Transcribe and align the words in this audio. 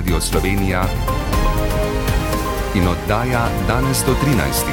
Radio 0.00 0.20
Slovenija 0.20 0.84
in 2.74 2.88
oddaja 2.88 3.48
danes 3.68 4.00
do 4.06 4.14
13. 4.14 4.64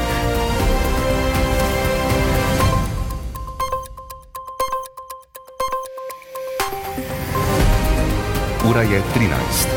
Ura 8.69 8.81
je 8.81 9.01
13. 9.13 9.67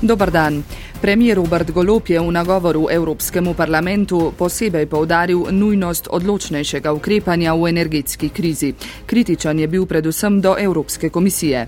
Dobar 0.00 0.30
dan. 0.30 0.64
Premijer 1.02 1.36
Robert 1.36 1.70
Golop 1.70 2.08
je 2.08 2.20
v 2.20 2.30
nagovoru 2.30 2.86
Evropskemu 2.86 3.54
parlamentu 3.58 4.30
posebej 4.38 4.86
povdaril 4.86 5.50
nujnost 5.50 6.06
odločnejšega 6.06 6.92
ukrepanja 6.94 7.58
v 7.58 7.74
energetski 7.74 8.30
krizi. 8.30 8.70
Kritičan 9.06 9.58
je 9.58 9.66
bil 9.66 9.82
predvsem 9.86 10.38
do 10.38 10.54
Evropske 10.54 11.10
komisije. 11.10 11.66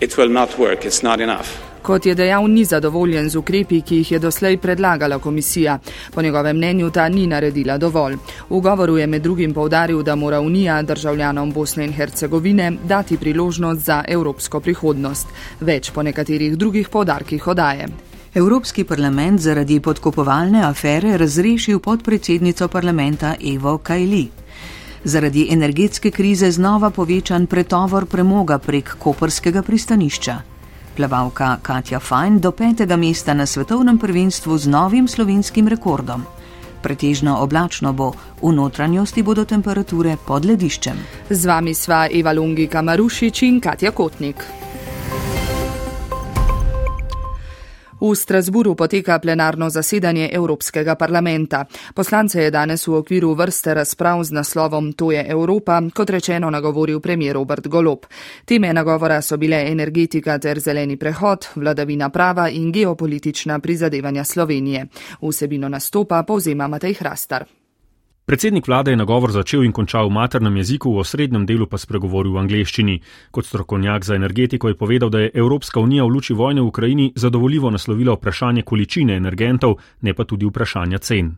It 0.00 0.16
will 0.16 0.32
not 0.32 0.50
work, 0.58 0.86
it's 0.86 1.02
not 1.02 1.20
enough. 1.20 1.69
Kot 1.82 2.06
je 2.06 2.14
dejal, 2.14 2.48
ni 2.48 2.64
zadovoljen 2.64 3.28
z 3.30 3.36
ukrepi, 3.36 3.80
ki 3.80 3.96
jih 3.96 4.12
je 4.12 4.18
doslej 4.18 4.56
predlagala 4.56 5.18
komisija. 5.18 5.78
Po 6.14 6.22
njegovem 6.22 6.56
mnenju 6.56 6.90
ta 6.90 7.08
ni 7.08 7.26
naredila 7.26 7.78
dovolj. 7.78 8.16
V 8.50 8.60
govoru 8.60 8.98
je 8.98 9.06
med 9.06 9.22
drugim 9.22 9.54
povdaril, 9.54 10.02
da 10.02 10.14
mora 10.14 10.40
Unija 10.40 10.82
državljanom 10.82 11.52
Bosne 11.52 11.84
in 11.84 11.92
Hercegovine 11.92 12.72
dati 12.84 13.16
priložnost 13.16 13.80
za 13.80 14.04
evropsko 14.08 14.60
prihodnost. 14.60 15.28
Več 15.60 15.90
po 15.90 16.02
nekaterih 16.02 16.56
drugih 16.58 16.88
povdarkih 16.88 17.46
odaje. 17.46 17.88
Evropski 18.34 18.84
parlament 18.84 19.40
zaradi 19.40 19.80
podkopovalne 19.80 20.62
afere 20.62 21.16
razrešil 21.16 21.78
podpredsednico 21.78 22.68
parlamenta 22.68 23.34
Evo 23.54 23.78
Kajli. 23.78 24.28
Zaradi 25.04 25.48
energetske 25.50 26.10
krize 26.10 26.50
znova 26.50 26.90
povečan 26.90 27.46
pretovor 27.46 28.06
premoga 28.06 28.58
prek 28.58 28.94
koperskega 28.98 29.62
pristanišča 29.62 30.49
plavalka 30.96 31.58
Katja 31.62 32.00
Fajn 32.00 32.40
do 32.40 32.52
petega 32.52 32.96
mesta 32.96 33.34
na 33.34 33.46
svetovnem 33.46 33.98
prvenstvu 33.98 34.58
z 34.58 34.66
novim 34.66 35.08
slovenskim 35.08 35.68
rekordom. 35.68 36.24
Pretežno 36.82 37.36
oblačno 37.42 37.92
bo, 37.92 38.12
v 38.42 38.52
notranjosti 38.52 39.22
bodo 39.22 39.44
temperature 39.44 40.16
pod 40.26 40.44
lediščem. 40.44 40.96
Z 41.30 41.46
vami 41.46 41.74
sva 41.74 42.06
Eva 42.08 42.32
Lungi 42.32 42.66
Kamarušič 42.66 43.42
in 43.42 43.60
Katja 43.60 43.92
Kotnik. 43.92 44.69
V 48.00 48.14
Strasburu 48.16 48.74
poteka 48.74 49.18
plenarno 49.18 49.70
zasedanje 49.70 50.30
Evropskega 50.32 50.94
parlamenta. 50.94 51.64
Poslance 51.94 52.42
je 52.42 52.50
danes 52.50 52.86
v 52.86 52.94
okviru 52.94 53.34
vrste 53.34 53.74
razprav 53.74 54.24
z 54.24 54.32
naslovom 54.32 54.92
To 54.92 55.12
je 55.12 55.24
Evropa, 55.28 55.82
kot 55.94 56.10
rečeno, 56.10 56.50
nagovoril 56.50 57.00
premijer 57.00 57.34
Robert 57.34 57.66
Golop. 57.66 58.06
Teme 58.44 58.72
nagovora 58.72 59.20
so 59.22 59.36
bile 59.36 59.68
energetika 59.68 60.38
ter 60.38 60.60
zeleni 60.60 60.96
prehod, 60.96 61.46
vladavina 61.56 62.08
prava 62.08 62.48
in 62.48 62.72
geopolitična 62.72 63.58
prizadevanja 63.58 64.24
Slovenije. 64.24 64.86
Vsebino 65.20 65.68
nastopa 65.68 66.22
povzema 66.22 66.68
Matej 66.68 66.94
Hrastar. 66.94 67.59
Predsednik 68.24 68.66
vlade 68.66 68.90
je 68.90 68.96
nagovor 68.96 69.32
začel 69.32 69.64
in 69.64 69.72
končal 69.72 70.06
v 70.06 70.14
maternem 70.14 70.56
jeziku, 70.56 70.92
v 70.94 71.02
osrednjem 71.02 71.46
delu 71.46 71.66
pa 71.66 71.78
spregovoril 71.78 72.32
v 72.32 72.38
angleščini. 72.38 73.00
Kot 73.30 73.46
strokovnjak 73.46 74.04
za 74.04 74.14
energetiko 74.14 74.68
je 74.68 74.78
povedal, 74.78 75.10
da 75.10 75.18
je 75.20 75.30
Evropska 75.34 75.80
unija 75.80 76.04
v 76.04 76.14
luči 76.14 76.34
vojne 76.34 76.60
v 76.60 76.70
Ukrajini 76.70 77.12
zadovoljivo 77.16 77.70
naslovila 77.70 78.14
vprašanje 78.14 78.62
količine 78.62 79.16
energentov, 79.16 79.80
ne 80.00 80.14
pa 80.14 80.24
tudi 80.24 80.46
vprašanja 80.46 80.98
cen. 80.98 81.36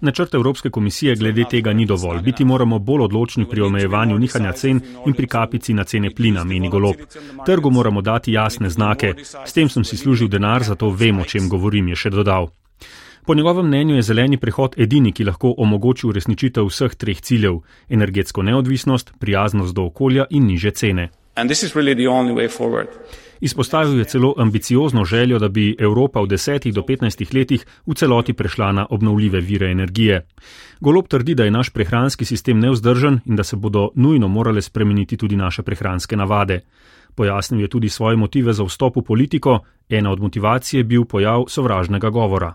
Načrt 0.00 0.34
Evropske 0.34 0.70
komisije 0.70 1.16
glede 1.16 1.44
tega 1.50 1.72
ni 1.72 1.86
dovolj. 1.86 2.20
Biti 2.22 2.44
moramo 2.44 2.78
bolj 2.78 3.02
odločni 3.02 3.48
pri 3.50 3.60
omejevanju 3.60 4.18
nihanja 4.18 4.52
cen 4.52 4.80
in 5.06 5.12
pri 5.12 5.26
kapici 5.26 5.74
na 5.74 5.84
cene 5.84 6.10
plina, 6.14 6.44
meni 6.44 6.68
golob. 6.68 6.96
Trgu 7.46 7.70
moramo 7.70 8.00
dati 8.00 8.32
jasne 8.32 8.70
znake. 8.70 9.14
S 9.46 9.52
tem 9.52 9.68
sem 9.68 9.84
si 9.84 9.96
služil 9.96 10.28
denar, 10.28 10.62
zato 10.62 10.90
vem, 10.90 11.18
o 11.18 11.24
čem 11.24 11.48
govorim, 11.48 11.88
je 11.88 11.96
še 11.96 12.10
dodal. 12.10 12.48
Po 13.26 13.34
njegovem 13.34 13.66
mnenju 13.66 13.96
je 13.96 14.02
zeleni 14.02 14.36
prehod 14.36 14.74
edini, 14.78 15.12
ki 15.12 15.24
lahko 15.24 15.54
omogoči 15.58 16.06
uresničitev 16.06 16.66
vseh 16.66 16.94
treh 16.94 17.20
ciljev: 17.20 17.60
energetsko 17.88 18.42
neodvisnost, 18.42 19.12
prijaznost 19.18 19.74
do 19.74 19.82
okolja 19.82 20.26
in 20.30 20.46
niže 20.46 20.70
cene. 20.70 21.08
Izpostavil 23.42 23.98
je 23.98 24.04
celo 24.04 24.34
ambiciozno 24.38 25.04
željo, 25.04 25.38
da 25.38 25.48
bi 25.48 25.76
Evropa 25.78 26.20
v 26.20 26.26
10 26.26 26.72
do 26.72 26.82
15 26.82 27.34
letih 27.34 27.66
v 27.86 27.94
celoti 27.94 28.32
prešla 28.32 28.72
na 28.72 28.86
obnovljive 28.90 29.40
vire 29.40 29.70
energije. 29.70 30.26
Golob 30.80 31.08
trdi, 31.08 31.34
da 31.34 31.44
je 31.44 31.50
naš 31.50 31.70
prehranski 31.70 32.24
sistem 32.24 32.60
neuzdržen 32.60 33.20
in 33.24 33.36
da 33.36 33.42
se 33.42 33.56
bodo 33.56 33.88
nujno 33.94 34.28
morale 34.28 34.62
spremeniti 34.62 35.16
tudi 35.16 35.36
naše 35.36 35.62
prehranske 35.62 36.16
navade. 36.16 36.60
Pojasnil 37.14 37.60
je 37.60 37.68
tudi 37.68 37.88
svoje 37.88 38.16
motive 38.16 38.52
za 38.52 38.64
vstop 38.64 38.96
v 38.96 39.02
politiko, 39.02 39.58
ena 39.88 40.10
od 40.10 40.20
motivacij 40.20 40.80
je 40.80 40.84
bil 40.84 41.04
pojav 41.04 41.44
sovražnega 41.48 42.10
govora. 42.10 42.54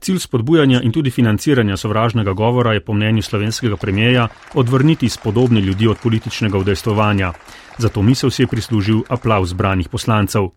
Cilj 0.00 0.18
spodbujanja 0.18 0.80
in 0.82 0.92
tudi 0.92 1.10
financiranja 1.10 1.76
sovražnega 1.76 2.32
govora 2.32 2.72
je 2.72 2.80
po 2.80 2.92
mnenju 2.92 3.22
slovenskega 3.22 3.76
premijeja 3.76 4.28
odvrniti 4.54 5.08
spodobne 5.08 5.60
ljudi 5.60 5.86
od 5.86 5.96
političnega 6.02 6.58
udejstovanja. 6.58 7.32
Zato 7.78 8.02
misel 8.02 8.30
si 8.30 8.42
je 8.42 8.46
prislužil 8.46 9.02
aplav 9.08 9.44
zbranih 9.44 9.88
poslancev. 9.88 10.48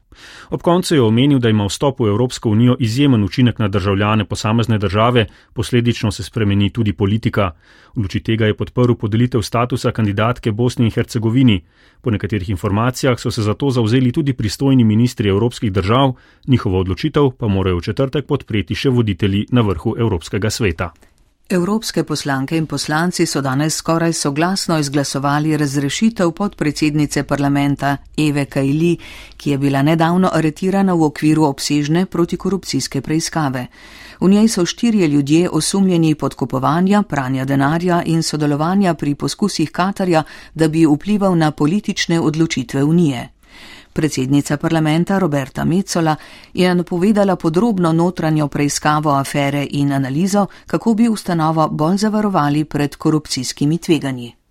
Ob 0.49 0.61
koncu 0.61 0.95
je 0.95 1.01
omenil, 1.01 1.39
da 1.39 1.49
ima 1.49 1.65
vstop 1.65 1.99
v 1.99 2.07
Evropsko 2.07 2.49
unijo 2.49 2.75
izjemen 2.79 3.23
učinek 3.23 3.59
na 3.59 3.67
državljane 3.67 4.25
posamezne 4.25 4.77
države, 4.77 5.25
posledično 5.53 6.11
se 6.11 6.23
spremeni 6.23 6.69
tudi 6.69 6.93
politika. 6.93 7.51
V 7.95 8.01
luči 8.01 8.19
tega 8.19 8.45
je 8.45 8.57
podprl 8.57 8.93
podelitev 8.93 9.41
statusa 9.41 9.91
kandidatke 9.91 10.51
Bosni 10.51 10.85
in 10.85 10.91
Hercegovini. 10.91 11.61
Po 12.01 12.11
nekaterih 12.11 12.49
informacijah 12.49 13.19
so 13.19 13.31
se 13.31 13.41
zato 13.41 13.69
zauzeli 13.69 14.11
tudi 14.11 14.33
pristojni 14.33 14.83
ministri 14.83 15.29
evropskih 15.29 15.71
držav, 15.71 16.13
njihovo 16.47 16.79
odločitev 16.79 17.29
pa 17.39 17.47
morajo 17.47 17.77
v 17.77 17.81
četrtek 17.81 18.25
podpreti 18.25 18.75
še 18.75 18.89
voditelji 18.89 19.45
na 19.51 19.61
vrhu 19.61 19.95
Evropskega 19.97 20.49
sveta. 20.49 20.91
Evropske 21.53 22.03
poslanke 22.03 22.57
in 22.57 22.65
poslanci 22.65 23.25
so 23.25 23.41
danes 23.41 23.75
skoraj 23.75 24.13
soglasno 24.13 24.79
izglasovali 24.79 25.57
razrešitev 25.57 26.31
podpredsednice 26.31 27.23
parlamenta 27.23 27.97
Eve 28.17 28.45
Kajli, 28.45 28.97
ki 29.37 29.51
je 29.51 29.57
bila 29.57 29.81
nedavno 29.81 30.29
aretirana 30.33 30.93
v 30.93 31.03
okviru 31.03 31.43
obsežne 31.43 32.05
protikorupcijske 32.05 33.01
preiskave. 33.01 33.67
V 34.19 34.29
njej 34.29 34.47
so 34.47 34.65
štirje 34.65 35.07
ljudje 35.07 35.49
osumljeni 35.49 36.15
podkupovanja, 36.15 37.03
pranja 37.03 37.45
denarja 37.45 38.01
in 38.05 38.23
sodelovanja 38.23 38.93
pri 38.93 39.15
poskusih 39.15 39.71
Katarja, 39.71 40.23
da 40.53 40.67
bi 40.67 40.85
vplival 40.85 41.37
na 41.37 41.51
politične 41.51 42.19
odločitve 42.19 42.83
Unije. 42.83 43.29
Predsednica 43.93 44.57
parlamenta 44.57 45.19
Roberta 45.19 45.65
Mecola 45.65 46.15
je 46.53 46.75
napovedala 46.75 47.35
podrobno 47.35 47.91
notranjo 47.91 48.47
preiskavo 48.47 49.11
afere 49.11 49.67
in 49.71 49.93
analizo, 49.93 50.45
kako 50.67 50.93
bi 50.93 51.09
ustanovo 51.09 51.67
bolj 51.69 51.97
zavarovali 51.97 52.65
pred 52.65 52.95
korupcijskimi 52.95 53.77
tveganji. 53.77 54.42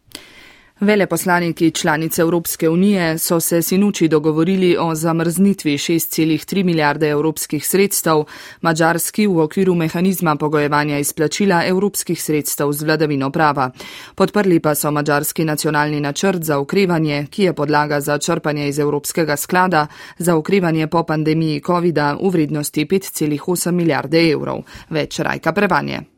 Veleposlaniki 0.82 1.70
članice 1.70 2.22
Evropske 2.22 2.68
unije 2.68 3.18
so 3.18 3.40
se 3.40 3.62
sinuči 3.62 4.08
dogovorili 4.08 4.76
o 4.80 4.94
zamrznitvi 4.94 5.78
6,3 5.78 6.64
milijarde 6.64 7.08
evropskih 7.08 7.66
sredstev, 7.66 8.24
mađarski 8.60 9.26
v 9.26 9.38
okviru 9.38 9.74
mehanizma 9.74 10.36
pogojevanja 10.36 10.98
izplačila 10.98 11.62
evropskih 11.66 12.22
sredstev 12.22 12.72
z 12.72 12.82
vladavino 12.82 13.30
prava. 13.30 13.70
Podprli 14.14 14.60
pa 14.60 14.74
so 14.74 14.90
mađarski 14.90 15.44
nacionalni 15.44 16.00
načrt 16.00 16.42
za 16.42 16.58
ukrevanje, 16.58 17.26
ki 17.30 17.42
je 17.42 17.52
podlaga 17.52 18.00
za 18.00 18.18
črpanje 18.18 18.68
iz 18.68 18.78
Evropskega 18.78 19.36
sklada 19.36 19.86
za 20.18 20.36
ukrevanje 20.36 20.86
po 20.86 21.02
pandemiji 21.02 21.62
COVID-a 21.66 22.16
v 22.22 22.28
vrednosti 22.28 22.84
5,8 22.84 23.70
milijarde 23.70 24.30
evrov. 24.30 24.62
Več 24.90 25.18
rajka 25.18 25.52
prevanje. 25.52 26.11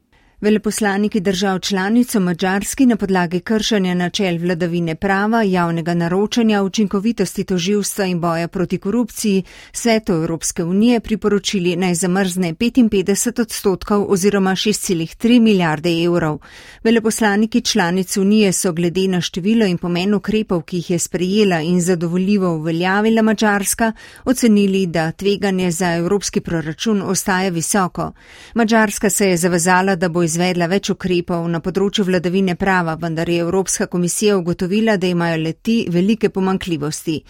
Veleposlaniki 0.44 1.20
držav 1.20 1.58
članic 1.58 2.14
o 2.14 2.20
Mačarski 2.20 2.86
na 2.86 2.96
podlagi 2.96 3.40
kršanja 3.40 3.94
načel 3.94 4.38
vladavine 4.38 4.94
prava, 4.94 5.42
javnega 5.42 5.94
naročanja, 5.94 6.62
učinkovitosti 6.62 7.44
toživstva 7.44 8.04
in 8.04 8.20
boja 8.20 8.48
proti 8.48 8.78
korupciji 8.78 9.42
svetu 9.72 10.12
Evropske 10.12 10.64
unije 10.64 11.00
priporočili 11.00 11.76
naj 11.76 11.94
zamrzne 11.94 12.54
55 12.54 13.40
odstotkov 13.40 14.04
oziroma 14.08 14.50
6,3 14.50 15.40
milijarde 15.40 15.90
evrov. 16.04 16.38
Veleposlaniki 16.82 17.60
članic 17.60 18.16
unije 18.16 18.52
so 18.52 18.72
glede 18.72 19.08
na 19.08 19.20
število 19.20 19.66
in 19.66 19.78
pomen 19.78 20.14
ukrepov, 20.14 20.62
ki 20.62 20.76
jih 20.76 20.90
je 20.90 20.98
sprejela 20.98 21.60
in 21.60 21.80
zadovoljivo 21.80 22.54
uveljavila 22.56 23.22
Mačarska, 23.22 23.92
ocenili, 24.24 24.86
da 24.86 25.12
tveganje 25.12 25.70
za 25.70 25.94
evropski 25.94 26.40
proračun 26.40 27.02
ostaja 27.02 27.48
visoko. 27.50 28.12
Mačarska 28.54 29.10
se 29.10 29.28
je 29.28 29.36
zavezala, 29.36 29.96
da 29.96 30.08
bo 30.08 30.22
iz 30.22 30.33
izvedla 30.34 30.66
več 30.66 30.90
ukrepov 30.90 31.44
na 31.50 31.60
področju 31.62 32.04
vladavine 32.08 32.56
prava, 32.58 32.96
vendar 32.98 33.30
je 33.30 33.44
Evropska 33.44 33.86
komisija 33.86 34.34
ugotovila, 34.40 34.96
da 34.98 35.06
imajo 35.06 35.38
leti 35.44 35.76
velike 35.90 36.30
pomankljivosti. 36.34 37.20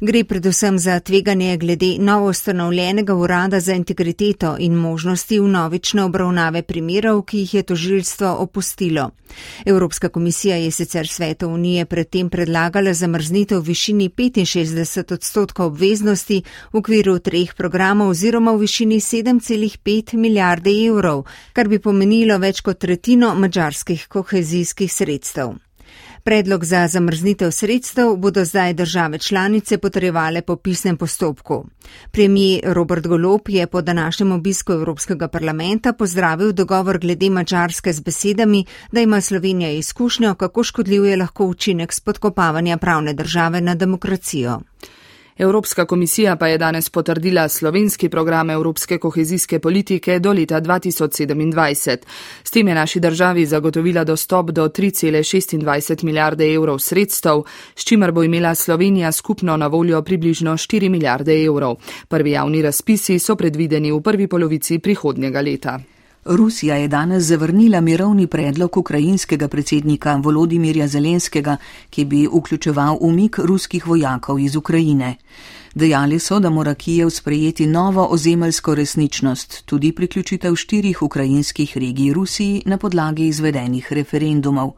Gre 0.00 0.22
predvsem 0.24 0.78
za 0.80 0.98
tveganje 1.00 1.56
glede 1.60 1.90
novo 2.00 2.30
ustanovljenega 2.34 3.14
urada 3.14 3.60
za 3.60 3.74
integriteto 3.76 4.56
in 4.58 4.76
možnosti 4.76 5.40
v 5.40 5.48
novične 5.48 6.04
obravnave 6.04 6.62
primerov, 6.62 7.24
ki 7.28 7.44
jih 7.44 7.54
je 7.54 7.62
tožilstvo 7.72 8.34
opustilo. 8.44 9.10
Evropska 9.64 10.08
komisija 10.08 10.56
je 10.56 10.70
sicer 10.70 11.08
svetu 11.08 11.48
unije 11.48 11.84
predtem 11.86 12.30
predlagala 12.30 12.92
zamrznitev 12.92 13.58
v 13.58 13.66
višini 13.66 14.08
65 14.10 15.12
odstotkov 15.14 15.66
obveznosti 15.66 16.42
v 16.72 16.78
okviru 16.78 17.18
treh 17.18 17.54
programov 17.54 18.08
oziroma 18.08 18.52
v 18.52 18.64
višini 18.64 19.00
7,5 19.00 20.16
milijarde 20.16 20.70
evrov, 20.86 21.26
kar 21.52 21.68
bi 21.68 21.78
pomenilo 21.78 22.38
več 22.38 22.49
kot 22.60 22.78
tretjino 22.78 23.34
mačarskih 23.34 24.06
kohezijskih 24.08 24.92
sredstev. 24.92 25.54
Predlog 26.24 26.64
za 26.64 26.88
zamrznitev 26.88 27.50
sredstev 27.50 28.16
bodo 28.16 28.44
zdaj 28.44 28.74
države 28.74 29.18
članice 29.18 29.78
potrjevale 29.78 30.42
po 30.42 30.56
pisnem 30.56 30.96
postopku. 30.96 31.66
Premijer 32.10 32.60
Robert 32.64 33.06
Golop 33.06 33.48
je 33.48 33.66
po 33.66 33.82
današnjem 33.82 34.32
obisku 34.32 34.72
Evropskega 34.72 35.28
parlamenta 35.28 35.92
pozdravil 35.92 36.52
dogovor 36.52 36.98
glede 36.98 37.30
Mačarske 37.30 37.92
z 37.92 38.00
besedami, 38.00 38.64
da 38.92 39.00
ima 39.00 39.20
Slovenija 39.20 39.70
izkušnjo, 39.70 40.34
kako 40.34 40.64
škodljiv 40.64 41.04
je 41.04 41.16
lahko 41.16 41.46
učinek 41.46 41.92
spodkopavanja 41.92 42.76
pravne 42.76 43.12
države 43.12 43.60
na 43.60 43.74
demokracijo. 43.74 44.60
Evropska 45.40 45.84
komisija 45.84 46.36
pa 46.36 46.46
je 46.46 46.58
danes 46.58 46.90
potrdila 46.90 47.48
slovenski 47.48 48.08
program 48.08 48.50
Evropske 48.50 48.98
kohezijske 48.98 49.58
politike 49.58 50.18
do 50.18 50.32
leta 50.32 50.60
2027. 50.60 51.96
S 52.44 52.50
tem 52.50 52.68
je 52.68 52.74
naši 52.74 53.00
državi 53.00 53.46
zagotovila 53.46 54.04
dostop 54.04 54.50
do 54.50 54.68
3,26 54.68 56.04
milijarde 56.04 56.54
evrov 56.54 56.78
sredstev, 56.78 57.42
s 57.74 57.84
čimer 57.84 58.12
bo 58.12 58.22
imela 58.22 58.54
Slovenija 58.54 59.12
skupno 59.12 59.56
na 59.56 59.66
voljo 59.66 60.02
približno 60.02 60.52
4 60.52 60.88
milijarde 60.88 61.44
evrov. 61.44 61.76
Prvi 62.08 62.30
javni 62.30 62.62
razpisi 62.62 63.18
so 63.18 63.36
predvideni 63.36 63.92
v 63.92 64.00
prvi 64.00 64.26
polovici 64.26 64.78
prihodnjega 64.78 65.40
leta. 65.40 65.80
Rusija 66.24 66.76
je 66.76 66.88
danes 66.88 67.22
zavrnila 67.24 67.80
mirovni 67.80 68.26
predlog 68.26 68.76
ukrajinskega 68.76 69.48
predsednika 69.48 70.16
Volodimirja 70.16 70.88
Zelenskega, 70.88 71.56
ki 71.90 72.04
bi 72.04 72.28
vključeval 72.32 72.98
umik 73.00 73.38
ruskih 73.38 73.86
vojakov 73.86 74.38
iz 74.38 74.56
Ukrajine. 74.56 75.16
Dejali 75.74 76.18
so, 76.18 76.40
da 76.40 76.50
mora 76.50 76.74
Kijev 76.74 77.10
sprejeti 77.10 77.66
novo 77.66 78.06
ozemeljsko 78.10 78.74
resničnost, 78.74 79.62
tudi 79.64 79.92
priključitev 79.92 80.54
štirih 80.54 81.02
ukrajinskih 81.02 81.78
regij 81.78 82.12
Rusiji 82.12 82.62
na 82.66 82.76
podlagi 82.76 83.26
izvedenih 83.26 83.92
referendumov. 83.92 84.72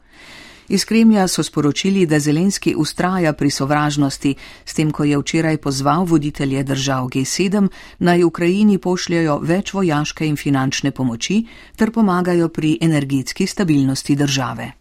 Iz 0.69 0.85
Kremlja 0.85 1.29
so 1.29 1.43
sporočili, 1.43 2.07
da 2.07 2.19
Zelenski 2.19 2.75
ustraja 2.75 3.33
pri 3.33 3.51
sovražnosti, 3.51 4.35
s 4.65 4.75
tem, 4.75 4.91
ko 4.91 5.05
je 5.05 5.19
včeraj 5.19 5.57
pozval 5.57 6.05
voditelje 6.05 6.63
držav 6.63 7.07
G7 7.07 7.69
naj 7.99 8.25
Ukrajini 8.25 8.79
pošljajo 8.79 9.39
več 9.43 9.75
vojaške 9.75 10.27
in 10.27 10.37
finančne 10.37 10.91
pomoči 10.91 11.45
ter 11.77 11.91
pomagajo 11.91 12.49
pri 12.49 12.79
energetski 12.81 13.47
stabilnosti 13.47 14.17
države. 14.17 14.73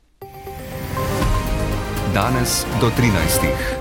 Danes 2.14 2.66
do 2.82 2.92
13. 2.98 3.81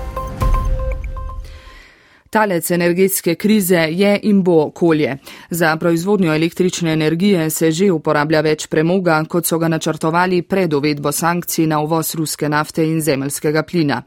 Talec 2.31 2.71
energetske 2.71 3.35
krize 3.35 3.75
je 3.91 4.19
in 4.23 4.43
bo 4.43 4.53
okolje. 4.63 5.17
Za 5.49 5.77
proizvodnjo 5.77 6.33
električne 6.33 6.93
energije 6.93 7.49
se 7.49 7.71
že 7.71 7.89
uporablja 7.91 8.41
več 8.41 8.67
premoga, 8.67 9.17
kot 9.27 9.45
so 9.45 9.59
ga 9.59 9.67
načrtovali 9.67 10.39
pred 10.41 10.73
uvedbo 10.73 11.11
sankcij 11.11 11.67
na 11.67 11.81
uvoz 11.83 12.13
ruske 12.15 12.49
nafte 12.49 12.87
in 12.87 13.01
zemeljskega 13.01 13.63
plina. 13.63 14.01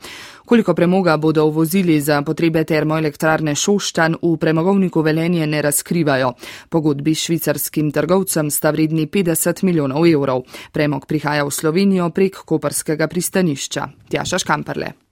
Koliko 0.44 0.74
premoga 0.74 1.16
bodo 1.16 1.44
uvozili 1.44 2.00
za 2.00 2.22
potrebe 2.22 2.64
termoelektrarne 2.64 3.54
Šoštan 3.54 4.16
v 4.22 4.36
premogovniku 4.40 5.02
Velenje 5.02 5.46
ne 5.46 5.62
razkrivajo. 5.62 6.32
Pogodbi 6.68 7.14
s 7.14 7.28
švicarskim 7.28 7.92
trgovcem 7.92 8.50
sta 8.50 8.70
vredni 8.70 9.06
50 9.06 9.64
milijonov 9.64 10.08
evrov. 10.08 10.42
Premog 10.72 11.06
prihaja 11.06 11.44
v 11.44 11.50
Slovenijo 11.50 12.10
prek 12.10 12.40
koperskega 12.44 13.08
pristanišča. 13.08 13.88
Tjaša 14.08 14.38
Škamperle. 14.38 15.04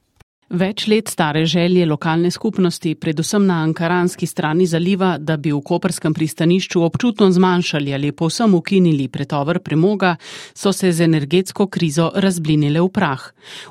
Več 0.53 0.85
let 0.85 1.09
stare 1.09 1.47
želje 1.49 1.87
lokalne 1.89 2.31
skupnosti, 2.31 2.91
predvsem 2.95 3.47
na 3.47 3.63
ankaranski 3.65 4.27
strani 4.27 4.67
zaliva, 4.67 5.15
da 5.19 5.39
bi 5.41 5.49
v 5.49 5.63
koperskem 5.65 6.13
pristanišču 6.13 6.83
občutno 6.85 7.31
zmanjšali 7.33 7.95
ali 7.95 8.11
povsem 8.13 8.55
ukinili 8.55 9.07
pretovr 9.09 9.63
premoga, 9.65 10.17
so 10.55 10.73
se 10.73 10.93
z 10.93 11.09
energetsko 11.09 11.67
krizo 11.73 12.11
razblinile 12.15 12.85
v 12.85 12.91
prah. 12.93 13.25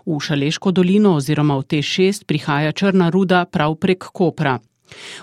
V 0.05 0.17
Šaleško 0.17 0.71
dolino 0.71 1.13
oziroma 1.21 1.59
v 1.61 1.69
T6 1.69 2.25
prihaja 2.25 2.71
črna 2.71 3.13
ruda 3.13 3.45
prav 3.45 3.77
prek 3.77 4.09
Kopra. 4.09 4.57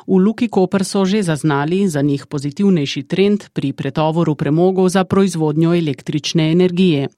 V 0.06 0.22
Luki 0.22 0.48
Koper 0.48 0.84
so 0.84 1.04
že 1.04 1.22
zaznali 1.22 1.88
za 1.88 2.02
njih 2.02 2.26
pozitivnejši 2.26 3.02
trend 3.02 3.50
pri 3.52 3.72
pretovoru 3.72 4.34
premogov 4.34 4.88
za 4.88 5.04
proizvodnjo 5.04 5.74
električne 5.74 6.52
energije. 6.52 7.08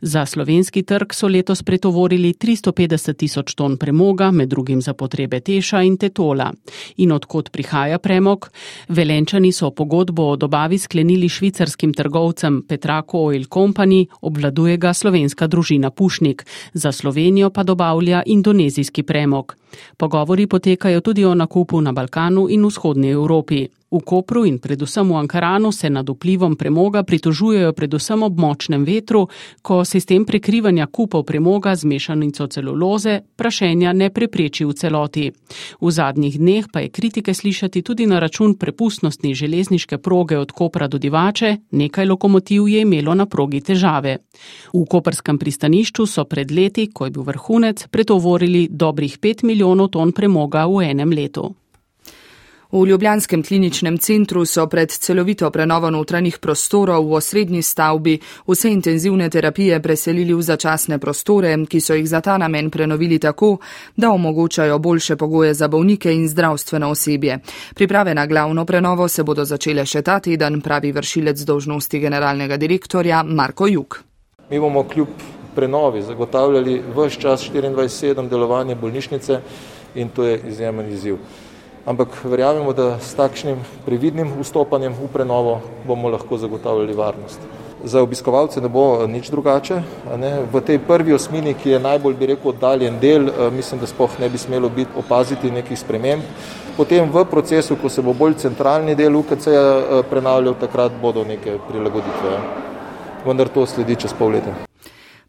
Za 0.00 0.26
slovenski 0.26 0.82
trg 0.82 1.12
so 1.12 1.28
letos 1.28 1.62
pretovorili 1.62 2.32
350 2.32 3.16
tisoč 3.16 3.54
ton 3.54 3.76
premoga, 3.76 4.30
med 4.30 4.48
drugim 4.48 4.82
za 4.82 4.94
potrebe 4.94 5.40
Teša 5.40 5.82
in 5.82 5.96
Tetola. 5.96 6.52
In 6.96 7.12
odkot 7.12 7.50
prihaja 7.52 7.98
premog? 7.98 8.50
Velenčani 8.88 9.52
so 9.52 9.70
pogodbo 9.70 10.30
o 10.32 10.36
dobavi 10.36 10.78
sklenili 10.78 11.28
švicarskim 11.28 11.94
trgovcem 11.94 12.62
Petrako 12.68 13.24
Oil 13.24 13.44
Company, 13.44 14.06
obvladuje 14.20 14.76
ga 14.76 14.94
slovenska 14.94 15.46
družina 15.46 15.90
Pušnik, 15.90 16.46
za 16.72 16.92
Slovenijo 16.92 17.50
pa 17.50 17.62
dobavlja 17.62 18.22
indonezijski 18.26 19.02
premog. 19.02 19.56
Pogovori 19.96 20.46
potekajo 20.46 21.00
tudi 21.00 21.24
o 21.24 21.34
nakupu 21.34 21.80
na 21.80 21.92
Balkanu 21.92 22.46
in 22.50 22.66
vzhodnji 22.66 23.10
Evropi. 23.10 23.77
V 23.90 24.04
Kopru 24.04 24.44
in 24.44 24.58
predvsem 24.58 25.08
v 25.08 25.16
Ankaranu 25.16 25.72
se 25.72 25.90
nad 25.90 26.08
vplivom 26.08 26.56
premoga 26.56 27.02
pritožujejo 27.02 27.72
predvsem 27.72 28.22
ob 28.22 28.38
močnem 28.38 28.84
vetru, 28.84 29.28
ko 29.62 29.80
sistem 29.84 30.26
prekrivanja 30.28 30.86
kupov 30.92 31.24
premoga 31.24 31.72
z 31.76 31.88
mešanico 31.88 32.46
celuloze 32.46 33.20
prašenja 33.36 33.92
ne 33.92 34.10
prepreči 34.10 34.64
v 34.68 34.74
celoti. 34.76 35.30
V 35.80 35.90
zadnjih 35.90 36.36
dneh 36.36 36.68
pa 36.72 36.84
je 36.84 36.88
kritike 36.92 37.34
slišati 37.34 37.82
tudi 37.82 38.06
na 38.06 38.18
račun 38.20 38.58
prepustnosti 38.60 39.34
železniške 39.34 39.98
proge 39.98 40.36
od 40.36 40.52
Kopra 40.52 40.88
do 40.88 40.98
Divače, 40.98 41.56
nekaj 41.70 42.06
lokomotiv 42.06 42.68
je 42.68 42.80
imelo 42.80 43.14
na 43.14 43.26
progi 43.26 43.60
težave. 43.60 44.18
V 44.74 44.84
koperskem 44.84 45.38
pristanišču 45.38 46.06
so 46.06 46.24
pred 46.24 46.52
leti, 46.52 46.90
ko 46.92 47.08
je 47.08 47.10
bil 47.10 47.24
vrhunec, 47.24 47.86
pretovorili 47.88 48.68
dobrih 48.70 49.18
5 49.18 49.44
milijonov 49.48 49.88
ton 49.96 50.12
premoga 50.12 50.66
v 50.68 50.90
enem 50.90 51.08
letu. 51.08 51.54
V 52.72 52.86
Ljubljanskem 52.86 53.42
kliničnem 53.42 53.98
centru 53.98 54.44
so 54.44 54.66
pred 54.66 54.90
celovito 54.90 55.48
prenovo 55.50 55.88
notranjih 55.90 56.36
prostorov 56.38 57.06
v 57.08 57.14
osrednji 57.16 57.62
stavbi 57.62 58.18
vse 58.46 58.68
intenzivne 58.68 59.30
terapije 59.30 59.78
preselili 59.80 60.34
v 60.34 60.44
začasne 60.44 60.98
prostore, 60.98 61.54
ki 61.64 61.80
so 61.80 61.96
jih 61.96 62.08
za 62.08 62.20
ta 62.20 62.36
namen 62.38 62.68
prenovili 62.70 63.18
tako, 63.18 63.56
da 63.96 64.10
omogočajo 64.10 64.78
boljše 64.78 65.16
pogoje 65.16 65.54
za 65.54 65.68
bolnike 65.68 66.12
in 66.12 66.28
zdravstveno 66.28 66.90
osebje. 66.90 67.38
Priprave 67.74 68.14
na 68.14 68.26
glavno 68.26 68.64
prenovo 68.64 69.08
se 69.08 69.24
bodo 69.24 69.44
začele 69.44 69.86
še 69.86 70.02
ta 70.02 70.20
teden, 70.20 70.60
pravi 70.60 70.92
vršilec 70.92 71.40
dožnosti 71.40 71.98
generalnega 71.98 72.56
direktorja 72.56 73.22
Marko 73.22 73.66
Juk. 73.66 74.02
Mi 74.50 74.60
bomo 74.60 74.84
kljub 74.84 75.08
prenovi 75.54 76.02
zagotavljali 76.02 76.82
vse 76.96 77.20
čas 77.20 77.48
24-7 77.48 78.28
delovanje 78.28 78.74
bolnišnice 78.74 79.40
in 79.94 80.08
to 80.08 80.24
je 80.24 80.40
izjemen 80.48 80.92
izziv 80.92 81.16
ampak 81.88 82.08
verjamemo, 82.24 82.72
da 82.72 82.98
s 83.00 83.14
takšnim 83.16 83.56
previdnim 83.86 84.28
vstopanjem 84.36 84.92
v 84.92 85.08
prenovo 85.12 85.60
bomo 85.86 86.12
lahko 86.12 86.36
zagotavljali 86.36 86.94
varnost. 86.94 87.40
Za 87.84 88.02
obiskovalce 88.02 88.60
ne 88.60 88.68
bo 88.68 89.06
nič 89.06 89.30
drugače. 89.30 89.80
Ne? 90.18 90.32
V 90.52 90.60
tej 90.60 90.78
prvi 90.82 91.14
osmini, 91.14 91.54
ki 91.54 91.70
je 91.76 91.80
najbolj, 91.80 92.16
bi 92.18 92.30
rekel, 92.34 92.50
oddaljen 92.50 92.98
del, 93.00 93.28
eh, 93.28 93.50
mislim, 93.54 93.80
da 93.80 93.86
spoh 93.86 94.20
ne 94.20 94.28
bi 94.28 94.38
smelo 94.38 94.68
biti 94.68 94.98
opaziti 94.98 95.50
nekih 95.50 95.78
sprememb. 95.78 96.22
Potem 96.76 97.10
v 97.10 97.24
procesu, 97.24 97.76
ko 97.76 97.88
se 97.88 98.02
bo 98.02 98.12
bolj 98.12 98.34
centralni 98.44 98.94
del 98.94 99.16
UKC-ja 99.16 99.66
eh, 99.78 100.02
prenavljal, 100.10 100.58
takrat 100.60 100.92
bodo 101.02 101.24
neke 101.24 101.58
prilagoditve. 101.68 102.38
Vendar 103.26 103.48
to 103.48 103.66
sledi 103.66 103.96
čez 103.96 104.12
pol 104.12 104.36
leta. 104.36 104.67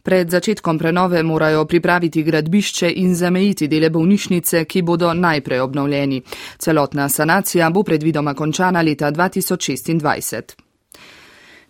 Pred 0.09 0.29
začetkom 0.29 0.79
prenove 0.79 1.23
morajo 1.23 1.65
pripraviti 1.65 2.23
gradbišče 2.23 2.87
in 2.95 3.11
zamejiti 3.15 3.67
dele 3.67 3.89
bolnišnice, 3.93 4.63
ki 4.65 4.81
bodo 4.81 5.11
najprej 5.13 5.59
obnovljeni. 5.59 6.21
Celotna 6.57 7.09
sanacija 7.09 7.69
bo 7.69 7.83
predvidoma 7.83 8.33
končana 8.33 8.81
leta 8.81 9.11
2026. 9.11 10.41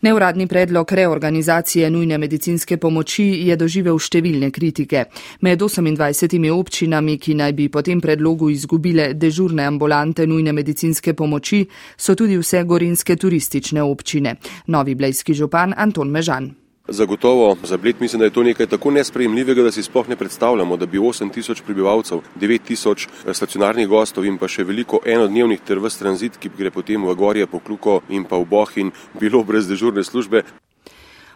Neuradni 0.02 0.48
predlog 0.48 0.92
reorganizacije 0.92 1.90
nujne 1.90 2.18
medicinske 2.18 2.78
pomoči 2.78 3.26
je 3.50 3.60
doživel 3.60 4.00
številne 4.00 4.52
kritike. 4.52 5.04
Med 5.42 5.60
28 5.60 6.50
občinami, 6.52 7.18
ki 7.20 7.36
naj 7.36 7.54
bi 7.54 7.68
po 7.68 7.82
tem 7.82 8.00
predlogu 8.00 8.50
izgubile 8.50 9.14
dežurne 9.14 9.68
ambulante 9.68 10.28
nujne 10.28 10.56
medicinske 10.56 11.14
pomoči, 11.14 11.66
so 11.98 12.16
tudi 12.16 12.40
vse 12.40 12.64
gorinske 12.64 13.20
turistične 13.20 13.84
občine. 13.84 14.38
Novi 14.68 14.96
blejski 14.96 15.34
župan 15.34 15.76
Anton 15.76 16.08
Mežan. 16.08 16.52
Zagotovo 16.92 17.58
za 17.64 17.78
Bled 17.78 17.96
mislim, 18.00 18.20
da 18.20 18.26
je 18.26 18.34
to 18.34 18.44
nekaj 18.44 18.68
tako 18.68 18.92
nesprejemljivega, 18.92 19.64
da 19.64 19.72
si 19.72 19.84
sploh 19.84 20.10
ne 20.10 20.16
predstavljamo, 20.16 20.78
da 20.78 20.86
bi 20.86 21.00
8 21.00 21.32
tisoč 21.34 21.62
prebivalcev, 21.62 22.20
9 22.42 22.60
tisoč 22.68 23.08
eh, 23.08 23.34
stacionarnih 23.34 23.88
gostov 23.88 24.26
in 24.26 24.38
pa 24.38 24.48
še 24.48 24.64
veliko 24.64 25.02
enodnevnih 25.06 25.62
ter 25.66 25.80
vse 25.80 26.00
tranzit, 26.00 26.38
ki 26.40 26.50
gre 26.58 26.72
potem 26.72 27.06
v 27.06 27.16
Gorje, 27.16 27.48
po 27.48 27.60
Kluko 27.60 28.02
in 28.10 28.26
pa 28.26 28.38
v 28.38 28.46
Bohin, 28.50 28.92
bilo 29.20 29.44
brez 29.44 29.68
dežurne 29.68 30.04
službe. 30.04 30.44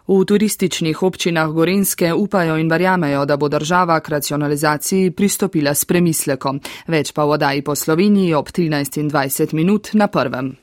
V 0.08 0.26
turističnih 0.28 1.04
občinah 1.04 1.48
Gorenske 1.48 2.14
upajo 2.14 2.58
in 2.58 2.68
verjamejo, 2.70 3.26
da 3.26 3.38
bo 3.38 3.48
država 3.50 4.00
k 4.00 4.10
racionalizaciji 4.10 5.12
pristopila 5.12 5.74
s 5.74 5.86
premislekom. 5.86 6.60
Več 6.88 7.14
pa 7.14 7.24
v 7.24 7.38
odaji 7.38 7.64
po 7.64 7.76
Sloveniji 7.76 8.34
ob 8.34 8.52
13.20 8.52 9.54
minut 9.54 9.94
na 9.94 10.08
prvem. 10.08 10.63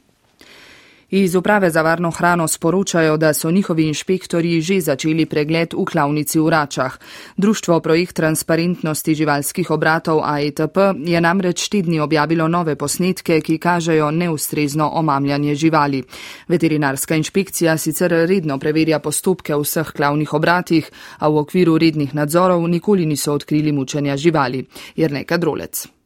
Iz 1.11 1.35
uprave 1.35 1.71
za 1.71 1.83
varno 1.83 2.11
hrano 2.11 2.49
sporočajo, 2.49 3.17
da 3.17 3.35
so 3.35 3.51
njihovi 3.51 3.87
inšpektori 3.89 4.61
že 4.61 4.81
začeli 4.81 5.27
pregled 5.27 5.75
v 5.75 5.85
klavnici 5.85 6.39
v 6.39 6.49
Račah. 6.49 6.99
Društvo 7.37 7.81
projekt 7.81 8.17
transparentnosti 8.17 9.15
živalskih 9.15 9.71
obratov 9.71 10.23
AETP 10.25 10.77
je 11.07 11.21
namreč 11.21 11.69
tedni 11.69 12.01
objavilo 12.01 12.49
nove 12.49 12.77
posnetke, 12.77 13.41
ki 13.41 13.59
kažejo 13.59 14.11
neustrezno 14.11 14.89
omamljanje 14.89 15.55
živali. 15.55 16.05
Veterinarska 16.49 17.15
inšpekcija 17.15 17.79
sicer 17.79 18.11
redno 18.11 18.59
preverja 18.59 18.99
postopke 18.99 19.55
v 19.55 19.67
vseh 19.67 19.93
klavnih 19.93 20.35
obratih, 20.35 20.91
a 21.19 21.29
v 21.29 21.39
okviru 21.39 21.79
rednih 21.79 22.15
nadzorov 22.15 22.69
nikoli 22.69 23.07
niso 23.07 23.33
odkrili 23.33 23.73
mučenja 23.73 24.17
živali. 24.17 24.67
Jerneka 24.97 25.37
Drolec. 25.37 26.00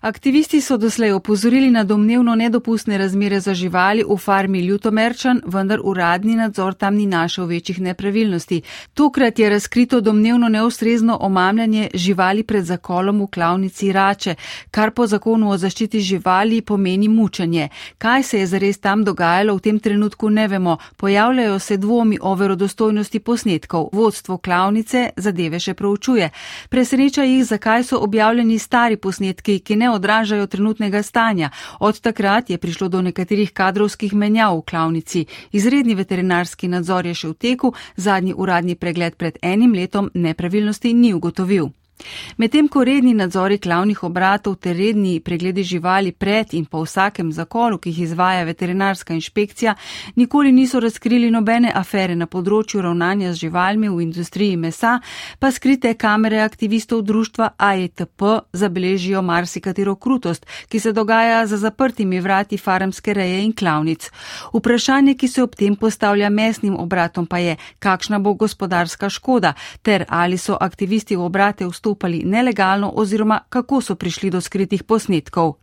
Aktivisti 0.00 0.60
so 0.60 0.76
doslej 0.76 1.12
opozorili 1.12 1.70
na 1.70 1.84
domnevno 1.84 2.34
nedopustne 2.34 2.98
razmere 2.98 3.40
za 3.40 3.54
živali 3.54 4.04
v 4.08 4.16
farmi 4.16 4.60
Ljutomerčan, 4.60 5.40
vendar 5.46 5.80
uradni 5.84 6.34
nadzor 6.36 6.74
tam 6.74 6.94
ni 6.94 7.06
našel 7.06 7.46
večjih 7.46 7.80
nepravilnosti. 7.80 8.62
Tokrat 8.94 9.38
je 9.38 9.50
razkrito 9.50 10.00
domnevno 10.00 10.48
neustrezno 10.48 11.18
omamljanje 11.20 11.88
živali 11.94 12.42
pred 12.42 12.64
zakolom 12.64 13.20
v 13.22 13.26
klavnici 13.26 13.92
Rače, 13.92 14.34
kar 14.70 14.90
po 14.90 15.06
zakonu 15.06 15.50
o 15.50 15.56
zaščiti 15.56 16.00
živali 16.00 16.60
pomeni 16.60 17.08
mučenje. 17.08 17.68
Kaj 17.98 18.22
se 18.22 18.38
je 18.38 18.46
zares 18.46 18.78
tam 18.78 19.04
dogajalo 19.04 19.54
v 19.56 19.60
tem 19.60 19.78
trenutku 19.78 20.30
ne 20.30 20.48
vemo. 20.48 20.76
Pojavljajo 20.96 21.58
se 21.58 21.76
dvomi 21.76 22.18
o 22.20 22.34
verodostojnosti 22.34 23.20
posnetkov. 23.20 23.88
Vodstvo 23.92 24.38
klavnice 24.38 25.10
zadeve 25.16 25.60
še 25.60 25.74
proučuje. 25.74 26.30
Preseneča 26.68 27.22
jih, 27.22 27.44
zakaj 27.44 27.84
so 27.84 27.98
objavljeni 27.98 28.58
stari 28.58 28.96
posnetki, 28.96 29.58
ki 29.58 29.76
ne 29.76 29.90
odražajo 29.96 30.46
trenutnega 30.46 31.02
stanja. 31.02 31.50
Od 31.80 32.00
takrat 32.00 32.50
je 32.50 32.58
prišlo 32.58 32.88
do 32.88 33.02
nekaterih 33.02 33.52
kadrovskih 33.52 34.14
menjav 34.14 34.58
v 34.58 34.66
klavnici. 34.70 35.24
Izredni 35.52 35.94
veterinarski 35.94 36.68
nadzor 36.68 37.06
je 37.06 37.14
še 37.14 37.32
v 37.32 37.34
teku, 37.34 37.72
zadnji 37.96 38.34
uradni 38.36 38.76
pregled 38.76 39.16
pred 39.16 39.38
enim 39.42 39.74
letom 39.74 40.10
nepravilnosti 40.14 40.94
ni 40.94 41.14
ugotovil. 41.14 41.72
Medtem 42.36 42.68
ko 42.68 42.84
redni 42.84 43.14
nadzori 43.14 43.56
glavnih 43.58 44.02
obratov 44.04 44.58
ter 44.60 44.76
redni 44.76 45.20
pregledi 45.20 45.62
živali 45.64 46.12
pred 46.12 46.52
in 46.54 46.66
po 46.68 46.82
vsakem 46.84 47.32
zakolu, 47.32 47.78
ki 47.78 47.90
jih 47.90 48.00
izvaja 48.04 48.44
veterinarska 48.44 49.14
inšpekcija, 49.14 49.74
nikoli 50.16 50.52
niso 50.52 50.80
razkrili 50.80 51.30
nobene 51.30 51.72
afere 51.74 52.16
na 52.16 52.26
področju 52.26 52.82
ravnanja 52.84 53.32
z 53.32 53.46
živalmi 53.46 53.88
v 53.88 54.02
industriji 54.04 54.56
mesa, 54.56 54.98
pa 55.38 55.50
skrite 55.50 55.94
kamere 55.94 56.42
aktivistov 56.44 57.02
društva 57.02 57.48
AETP 57.56 58.26
zabeležijo 58.52 59.22
marsikatero 59.22 59.96
krutost, 59.96 60.46
ki 60.68 60.80
se 60.80 60.92
dogaja 60.92 61.46
za 61.46 61.56
zaprtimi 61.56 62.20
vrati 62.20 62.58
farmske 62.58 63.14
reje 63.14 63.40
in 63.44 63.56
klavnic. 63.56 64.10
Vprašanje, 64.52 65.16
ki 65.16 65.28
se 65.28 65.42
ob 65.42 65.56
tem 65.56 65.76
postavlja 65.76 66.28
mesnim 66.30 66.76
obratom, 66.76 67.26
pa 67.26 67.38
je, 67.38 67.56
kakšna 67.78 68.18
bo 68.18 68.34
gospodarska 68.34 69.08
škoda 69.08 69.54
ter 69.82 70.04
ali 70.08 70.36
so 70.38 70.56
aktivisti 70.60 71.16
v 71.16 71.24
obrate 71.24 71.64
vstopili 71.64 71.85
vstopali 71.86 72.22
nelegalno 72.24 72.92
oziroma 72.94 73.40
kako 73.48 73.80
so 73.80 73.94
prišli 73.94 74.30
do 74.30 74.40
skritih 74.40 74.82
posnetkov. 74.82 75.54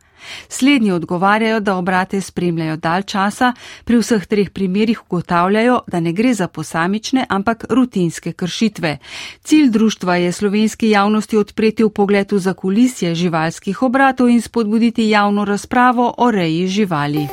Slednji 0.48 0.92
odgovarjajo, 0.92 1.60
da 1.60 1.76
obrate 1.76 2.22
spremljajo 2.22 2.78
dalj 2.78 3.04
časa, 3.04 3.54
pri 3.84 3.98
vseh 4.00 4.26
treh 4.26 4.50
primerjih 4.50 5.02
ugotavljajo, 5.04 5.82
da 5.88 6.00
ne 6.00 6.14
gre 6.14 6.34
za 6.34 6.48
posamične, 6.48 7.26
ampak 7.30 7.66
rutinske 7.70 8.32
kršitve. 8.32 8.98
Cilj 9.44 9.70
društva 9.70 10.16
je 10.16 10.32
slovenski 10.32 10.90
javnosti 10.90 11.38
odpreti 11.38 11.84
v 11.84 11.90
pogledu 11.90 12.40
za 12.40 12.54
kulisje 12.54 13.16
živalskih 13.16 13.84
obratov 13.84 14.30
in 14.30 14.42
spodbuditi 14.42 15.10
javno 15.10 15.46
razpravo 15.46 16.14
o 16.18 16.32
reji 16.32 16.68
živali. 16.68 17.28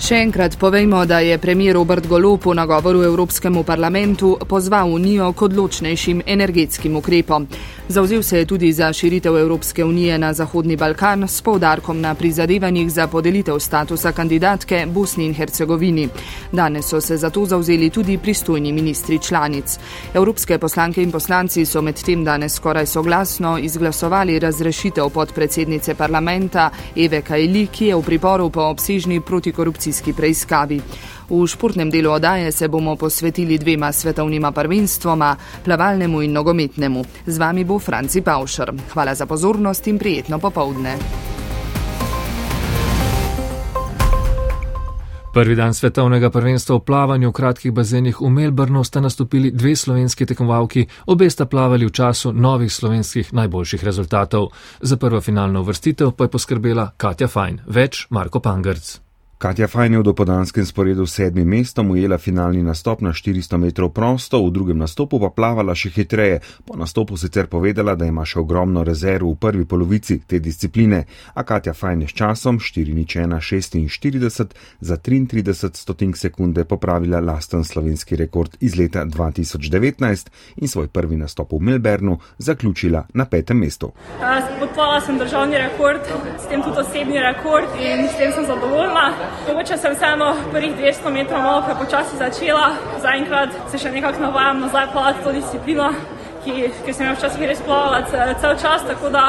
Še 0.00 0.16
enkrat 0.24 0.54
povejmo, 0.56 1.02
da 1.04 1.18
je 1.20 1.36
premijer 1.38 1.76
Robert 1.76 2.06
Golop 2.08 2.46
v 2.48 2.54
nagovoru 2.56 3.02
Evropskemu 3.04 3.66
parlamentu 3.68 4.38
pozval 4.48 4.88
Unijo 4.88 5.28
k 5.36 5.42
odločnejšim 5.44 6.22
energetskim 6.26 6.96
ukrepom. 6.96 7.46
Zauzel 7.88 8.22
se 8.22 8.38
je 8.38 8.46
tudi 8.46 8.72
za 8.72 8.92
širitev 8.92 9.36
Evropske 9.36 9.84
unije 9.84 10.18
na 10.18 10.32
Zahodni 10.32 10.76
Balkan 10.76 11.28
s 11.28 11.42
povdarkom 11.42 12.00
na 12.00 12.14
prizadevanjih 12.14 12.92
za 12.92 13.06
podelitev 13.06 13.58
statusa 13.58 14.12
kandidatke 14.12 14.86
Bosni 14.86 15.26
in 15.26 15.34
Hercegovini. 15.34 16.08
Danes 16.52 16.86
so 16.86 17.00
se 17.00 17.16
za 17.16 17.30
to 17.30 17.44
zauzeli 17.46 17.90
tudi 17.90 18.18
pristojni 18.18 18.72
ministri 18.72 19.18
članic. 19.18 19.78
Evropske 20.14 20.58
poslanke 20.58 21.02
in 21.02 21.10
poslanci 21.10 21.66
so 21.66 21.82
medtem 21.82 22.24
danes 22.24 22.54
skoraj 22.54 22.86
soglasno 22.86 23.58
izglasovali 23.58 24.38
razrešitev 24.38 25.10
podpredsednice 25.10 25.94
parlamenta 25.94 26.70
Eve 26.96 27.22
Kajli, 27.22 27.66
ki 27.66 27.86
je 27.86 27.96
v 27.96 28.02
priporu 28.02 28.50
po 28.50 28.62
obsežni 28.70 29.20
protikorupcijski 29.90 30.12
preiskavi. 30.12 30.80
V 31.30 31.46
športnem 31.46 31.90
delu 31.90 32.10
odaje 32.10 32.52
se 32.52 32.68
bomo 32.68 32.96
posvetili 32.96 33.58
dvema 33.58 33.92
svetovnima 33.92 34.52
prvenstvoma, 34.52 35.36
plavalnemu 35.64 36.22
in 36.22 36.32
nogometnemu. 36.32 37.04
Z 37.26 37.38
vami 37.38 37.64
bo 37.64 37.78
Franci 37.78 38.22
Paušer. 38.22 38.72
Hvala 38.92 39.14
za 39.14 39.26
pozornost 39.26 39.86
in 39.86 39.98
prijetno 39.98 40.38
popovdne. 40.38 40.96
Prvi 45.32 45.54
dan 45.54 45.74
svetovnega 45.74 46.30
prvenstva 46.30 46.76
v 46.76 46.80
plavanju 46.80 47.28
v 47.30 47.32
kratkih 47.32 47.72
bazenih 47.72 48.20
v 48.20 48.30
Melbournu 48.30 48.82
sta 48.84 49.00
nastopili 49.00 49.52
dve 49.54 49.76
slovenski 49.76 50.26
tekmovalki, 50.26 50.86
obe 51.06 51.30
sta 51.30 51.46
plavali 51.46 51.86
v 51.86 51.90
času 51.90 52.32
novih 52.32 52.72
slovenskih 52.72 53.30
najboljših 53.32 53.84
rezultatov. 53.84 54.50
Za 54.82 54.96
prvo 54.96 55.20
finalno 55.20 55.60
uvrstitev 55.60 56.10
pa 56.18 56.24
je 56.26 56.34
poskrbela 56.34 56.90
Katja 56.96 57.28
Fajn, 57.28 57.62
več 57.66 58.06
Marko 58.10 58.40
Pangrc. 58.42 59.09
Katja 59.40 59.68
Fajn 59.68 59.92
je 59.92 59.98
v 59.98 60.04
dopoldanskem 60.04 60.66
sporedu 60.66 61.06
s 61.06 61.14
sedmim 61.16 61.48
mestom 61.48 61.90
ujela 61.90 62.18
finalni 62.18 62.62
nastop 62.62 63.00
na 63.00 63.08
400 63.08 63.56
metrov 63.56 63.88
prosto, 63.88 64.36
v 64.44 64.52
drugem 64.52 64.76
nastopu 64.76 65.16
pa 65.16 65.30
plavala 65.32 65.72
še 65.72 65.88
hitreje. 65.88 66.42
Po 66.68 66.76
nastopu 66.76 67.16
sicer 67.16 67.48
povedala, 67.48 67.94
da 67.96 68.04
ima 68.04 68.20
še 68.20 68.36
ogromno 68.36 68.84
rezerv 68.84 69.24
v 69.24 69.38
prvi 69.40 69.64
polovici 69.64 70.18
te 70.28 70.44
discipline, 70.44 71.06
a 71.32 71.40
Katja 71.40 71.72
Fajn 71.72 72.04
je 72.04 72.08
s 72.12 72.16
časom 72.20 72.60
4.1.46 72.60 74.52
za 74.80 74.96
33 75.00 75.72
stotink 75.72 76.20
sekunde 76.20 76.68
popravila 76.68 77.24
lasten 77.24 77.64
slovenski 77.64 78.20
rekord 78.20 78.60
iz 78.60 78.76
leta 78.76 79.08
2019 79.08 80.28
in 80.60 80.68
svoj 80.68 80.92
prvi 80.92 81.16
nastop 81.16 81.56
v 81.56 81.64
Melbournu 81.64 82.18
zaključila 82.36 83.06
na 83.16 83.24
petem 83.24 83.56
mestu. 83.56 83.88
Podpala 84.60 85.00
sem 85.00 85.16
državni 85.16 85.56
rekord, 85.56 86.04
s 86.36 86.44
tem 86.44 86.60
tudi 86.60 86.84
osebni 86.84 87.16
rekord 87.24 87.72
in 87.80 88.04
s 88.04 88.20
tem 88.20 88.36
sem 88.36 88.44
zadovoljna. 88.44 89.29
Mogoče 89.48 89.76
sem 89.76 89.94
vseeno 89.94 90.34
prvih 90.52 90.76
200 90.76 91.10
metrov 91.12 91.42
malo 91.42 91.62
prepočasi 91.66 92.16
začela, 92.16 92.70
zaenkrat 93.02 93.54
se 93.70 93.78
še 93.78 93.90
nekako 93.90 94.22
navajam 94.22 94.60
nazaj 94.60 94.90
plavati 94.92 95.24
to 95.24 95.32
disciplino 95.32 95.92
ki, 96.44 96.52
ki 96.84 96.92
sem 96.94 97.06
jo 97.06 97.14
včasih 97.16 97.46
res 97.48 97.60
plavala 97.64 98.04
cel 98.40 98.54
čas, 98.60 98.84
tako 98.86 99.10
da 99.10 99.24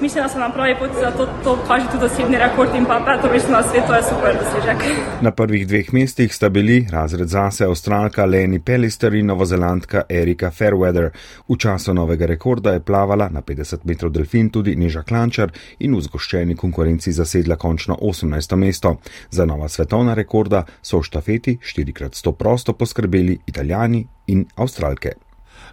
mislim, 0.00 0.24
da 0.24 0.28
sem 0.28 0.40
na 0.40 0.50
pravi 0.52 0.74
poti 0.78 0.94
za 1.00 1.10
to, 1.10 1.26
to 1.44 1.58
kaže 1.68 1.86
tudi 1.92 2.04
osebni 2.04 2.38
rekord 2.38 2.74
in 2.74 2.84
pa 2.84 3.00
peto 3.06 3.32
mesto 3.32 3.52
na 3.52 3.62
svetu 3.62 3.92
je 3.92 4.02
super 4.02 4.36
dosežek. 4.40 4.84
Na 5.20 5.30
prvih 5.30 5.66
dveh 5.68 5.92
mestih 5.92 6.34
sta 6.34 6.48
bili 6.48 6.86
razred 6.92 7.28
zase 7.28 7.64
avstralka 7.64 8.24
Leni 8.24 8.60
Pellister 8.60 9.14
in 9.14 9.26
novozelandka 9.26 10.02
Erika 10.08 10.50
Fairweather. 10.50 11.10
V 11.48 11.56
času 11.58 11.94
novega 11.94 12.26
rekorda 12.26 12.72
je 12.72 12.80
plavala 12.80 13.28
na 13.32 13.42
50 13.42 13.84
metrov 13.84 14.12
delfin 14.12 14.50
tudi 14.50 14.76
Neža 14.76 15.02
Klančar 15.02 15.52
in 15.78 15.94
v 15.96 16.00
zgoščeni 16.00 16.56
konkurenci 16.56 17.12
zasedla 17.12 17.56
končno 17.56 17.98
18. 18.00 18.56
mesto. 18.56 18.96
Za 19.30 19.44
nova 19.44 19.68
svetovna 19.68 20.14
rekorda 20.14 20.64
so 20.82 20.98
v 20.98 21.02
štafeti 21.02 21.58
4x100 21.62 22.32
prosto 22.32 22.72
poskrbeli 22.72 23.38
italijani 23.46 24.06
in 24.26 24.44
avstralke. 24.56 25.12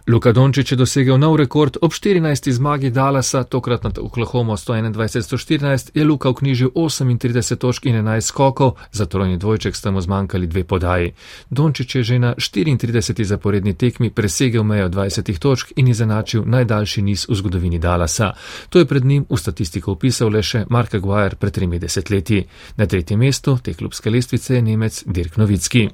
Luka 0.06 0.32
Dončić 0.32 0.72
je 0.72 0.76
dosegel 0.76 1.18
nov 1.18 1.36
rekord 1.36 1.76
ob 1.80 1.92
14. 1.92 2.50
zmagi 2.50 2.90
Dallasa, 2.90 3.44
tokrat 3.44 3.84
nad 3.84 3.98
Oklahoma 3.98 4.56
121-114, 4.56 5.90
je 5.94 6.04
Luka 6.04 6.30
vknjižil 6.30 6.70
38 6.74 7.56
točk 7.56 7.86
in 7.86 7.96
11 7.96 8.20
skokov, 8.20 8.72
za 8.92 9.06
trojni 9.06 9.38
dvojček 9.38 9.76
sta 9.76 9.90
mu 9.90 10.00
zmanjkali 10.00 10.46
dve 10.46 10.64
podaji. 10.64 11.12
Dončić 11.50 11.94
je 11.94 12.02
že 12.02 12.18
na 12.18 12.34
34. 12.34 13.24
zaporedni 13.24 13.74
tekmi 13.74 14.10
presegel 14.10 14.62
mejo 14.62 14.88
20 14.88 15.38
točk 15.38 15.72
in 15.76 15.88
izenačil 15.88 16.42
najdaljši 16.46 17.02
niz 17.02 17.26
v 17.28 17.34
zgodovini 17.34 17.78
Dallasa. 17.78 18.32
To 18.68 18.78
je 18.78 18.84
pred 18.84 19.04
njim 19.04 19.26
v 19.30 19.36
statistiko 19.36 19.92
upisal 19.92 20.28
le 20.28 20.42
še 20.42 20.64
Mark 20.68 20.94
Aguirre 20.94 21.36
pred 21.36 21.52
tremi 21.52 21.78
desetletji. 21.78 22.46
Na 22.76 22.86
tretjem 22.86 23.20
mestu 23.20 23.58
te 23.62 23.74
klubske 23.74 24.10
lestvice 24.10 24.54
je 24.54 24.62
Nemec 24.62 25.04
Dirk 25.06 25.36
Novicki. 25.36 25.90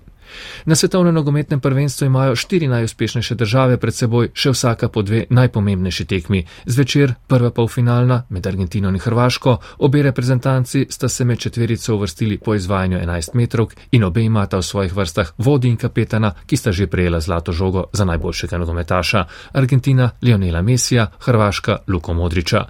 Na 0.64 0.74
svetovnem 0.74 1.14
nogometnem 1.14 1.60
prvenstvu 1.60 2.06
imajo 2.06 2.36
štiri 2.36 2.68
najuspešnejše 2.68 3.34
države 3.34 3.76
pred 3.76 3.94
seboj, 3.94 4.30
še 4.34 4.50
vsaka 4.50 4.88
po 4.88 5.02
dve 5.02 5.24
najpomembnejši 5.30 6.04
tekmi. 6.04 6.44
Zvečer 6.66 7.14
prva 7.26 7.50
polfinalna 7.50 8.22
med 8.28 8.46
Argentino 8.46 8.88
in 8.88 8.98
Hrvaško, 8.98 9.56
obe 9.78 10.02
reprezentanci 10.02 10.86
sta 10.90 11.08
se 11.08 11.24
med 11.24 11.38
četverico 11.38 11.94
uvrstili 11.94 12.38
po 12.38 12.54
izvajanju 12.54 12.98
11 12.98 13.34
metrov 13.34 13.72
in 13.90 14.04
obe 14.04 14.22
imata 14.22 14.58
v 14.58 14.62
svojih 14.62 14.96
vrstah 14.96 15.32
vodi 15.38 15.68
in 15.68 15.76
kapetana, 15.76 16.34
ki 16.46 16.56
sta 16.56 16.72
že 16.72 16.86
prejela 16.86 17.20
zlato 17.20 17.52
žogo 17.52 17.84
za 17.92 18.04
najboljšega 18.04 18.58
nogometaša. 18.58 19.24
Argentina 19.52 20.10
Lionela 20.22 20.62
Mesija, 20.62 21.10
Hrvaška 21.20 21.78
Luko 21.88 22.14
Modriča. 22.14 22.64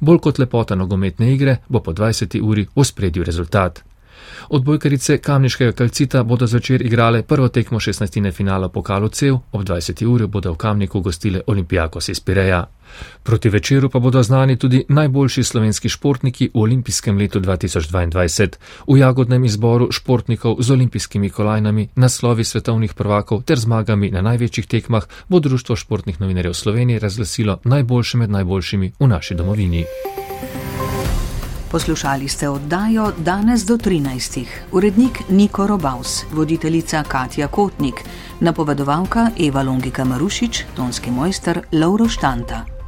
Bolj 0.00 0.18
kot 0.18 0.38
lepota 0.38 0.74
nogometne 0.74 1.32
igre 1.34 1.56
bo 1.68 1.80
po 1.80 1.92
20 1.92 2.40
uri 2.42 2.66
v 2.76 2.84
spredju 2.84 3.24
rezultat. 3.24 3.82
Odbojkarice 4.48 5.18
Kamniškega 5.18 5.72
kalcita 5.72 6.22
bodo 6.22 6.46
zvečer 6.46 6.82
igrale 6.82 7.22
prvo 7.22 7.48
tekmo 7.48 7.80
16. 7.80 8.32
finala 8.32 8.68
pokalu 8.68 9.08
CEV, 9.08 9.34
ob 9.52 9.62
20. 9.62 10.06
uri 10.06 10.26
bodo 10.26 10.52
v 10.52 10.56
Kamniku 10.56 11.00
gostile 11.00 11.40
Olimpijakos 11.46 12.08
iz 12.08 12.20
Pireja. 12.20 12.66
Proti 13.22 13.48
večeru 13.48 13.88
pa 13.90 13.98
bodo 13.98 14.22
znani 14.22 14.56
tudi 14.56 14.84
najboljši 14.88 15.44
slovenski 15.44 15.88
športniki 15.88 16.50
v 16.54 16.60
olimpijskem 16.60 17.18
letu 17.18 17.40
2022. 17.40 18.48
V 18.88 18.98
jagodnem 18.98 19.44
izboru 19.44 19.88
športnikov 19.92 20.56
z 20.60 20.70
olimpijskimi 20.70 21.30
kolajnami, 21.30 21.88
naslovi 21.94 22.44
svetovnih 22.44 22.94
prvakov 22.94 23.42
ter 23.42 23.58
zmagami 23.58 24.10
na 24.10 24.20
največjih 24.20 24.66
tekmah 24.66 25.06
bo 25.28 25.40
Društvo 25.40 25.76
športnih 25.76 26.20
novinarjev 26.20 26.52
Slovenije 26.52 26.98
razglasilo 26.98 27.58
najboljše 27.64 28.18
med 28.18 28.30
najboljšimi 28.30 28.92
v 29.00 29.06
naši 29.06 29.34
domovini. 29.34 29.84
Poslušali 31.70 32.28
ste 32.28 32.48
oddajo 32.48 33.12
danes 33.18 33.62
do 33.64 33.76
13. 33.76 34.44
Urednik 34.72 35.20
Niko 35.28 35.66
Robaus, 35.66 36.24
voditeljica 36.32 37.02
Katja 37.02 37.48
Kotnik, 37.48 37.94
napovedovalka 38.40 39.30
Eva 39.38 39.62
Longika 39.62 40.04
Marušič, 40.04 40.64
tonski 40.76 41.10
mojster 41.10 41.60
Lauro 41.72 42.08
Štanta. 42.08 42.79